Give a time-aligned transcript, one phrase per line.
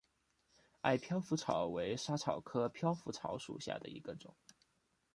[0.81, 4.35] 矮飘拂草为莎草科飘拂草属下的一个种。